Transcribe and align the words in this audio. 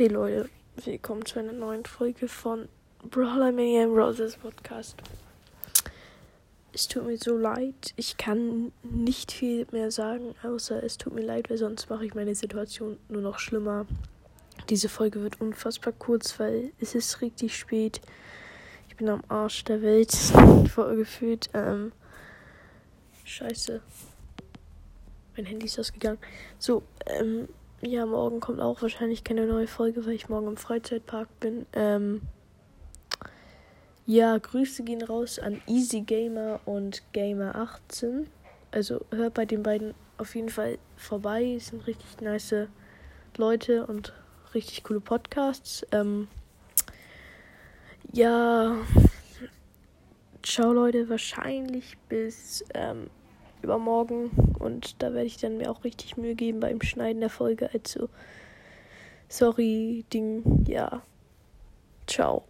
Hey 0.00 0.08
Leute, 0.08 0.48
willkommen 0.82 1.26
zu 1.26 1.40
einer 1.40 1.52
neuen 1.52 1.84
Folge 1.84 2.26
von 2.26 2.70
Brawler 3.10 3.52
Mania 3.52 3.84
Roses 3.84 4.34
Podcast. 4.34 4.96
Es 6.72 6.88
tut 6.88 7.04
mir 7.04 7.18
so 7.18 7.36
leid, 7.36 7.92
ich 7.96 8.16
kann 8.16 8.72
nicht 8.82 9.30
viel 9.30 9.66
mehr 9.72 9.90
sagen, 9.90 10.34
außer 10.42 10.82
es 10.82 10.96
tut 10.96 11.14
mir 11.14 11.20
leid, 11.20 11.50
weil 11.50 11.58
sonst 11.58 11.90
mache 11.90 12.06
ich 12.06 12.14
meine 12.14 12.34
Situation 12.34 12.96
nur 13.10 13.20
noch 13.20 13.38
schlimmer. 13.38 13.84
Diese 14.70 14.88
Folge 14.88 15.22
wird 15.22 15.38
unfassbar 15.38 15.92
kurz, 15.92 16.40
weil 16.40 16.72
es 16.80 16.94
ist 16.94 17.20
richtig 17.20 17.54
spät. 17.54 18.00
Ich 18.88 18.96
bin 18.96 19.10
am 19.10 19.22
Arsch 19.28 19.64
der 19.64 19.82
Welt 19.82 20.14
vorgefühlt. 20.74 21.50
Ähm, 21.52 21.92
scheiße. 23.24 23.82
Mein 25.36 25.44
Handy 25.44 25.66
ist 25.66 25.78
ausgegangen. 25.78 26.18
So, 26.58 26.84
ähm, 27.04 27.48
ja, 27.82 28.04
morgen 28.04 28.40
kommt 28.40 28.60
auch 28.60 28.82
wahrscheinlich 28.82 29.24
keine 29.24 29.46
neue 29.46 29.66
Folge, 29.66 30.04
weil 30.04 30.12
ich 30.12 30.28
morgen 30.28 30.48
im 30.48 30.56
Freizeitpark 30.56 31.28
bin. 31.40 31.66
Ähm, 31.72 32.22
ja, 34.06 34.36
Grüße 34.36 34.82
gehen 34.82 35.02
raus 35.02 35.38
an 35.38 35.62
Easy 35.66 36.00
Gamer 36.00 36.60
und 36.64 37.02
Gamer 37.12 37.54
18. 37.54 38.26
Also 38.70 39.04
hört 39.10 39.34
bei 39.34 39.46
den 39.46 39.62
beiden 39.62 39.94
auf 40.18 40.34
jeden 40.34 40.48
Fall 40.48 40.78
vorbei. 40.96 41.54
Es 41.56 41.68
sind 41.68 41.86
richtig 41.86 42.20
nice 42.20 42.66
Leute 43.36 43.86
und 43.86 44.12
richtig 44.52 44.84
coole 44.84 45.00
Podcasts. 45.00 45.86
Ähm, 45.92 46.28
ja, 48.12 48.76
ciao 50.42 50.72
Leute, 50.72 51.08
wahrscheinlich 51.08 51.96
bis 52.08 52.64
ähm, 52.74 53.08
übermorgen. 53.62 54.30
Und 54.58 55.02
da 55.02 55.12
werde 55.12 55.26
ich 55.26 55.38
dann 55.38 55.58
mir 55.58 55.70
auch 55.70 55.84
richtig 55.84 56.16
Mühe 56.16 56.34
geben 56.34 56.60
beim 56.60 56.82
Schneiden 56.82 57.20
der 57.20 57.30
Folge. 57.30 57.70
Also, 57.72 58.08
sorry, 59.28 60.04
Ding, 60.12 60.64
ja. 60.66 61.02
Ciao. 62.06 62.49